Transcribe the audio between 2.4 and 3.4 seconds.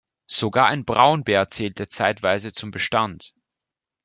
zum Bestand.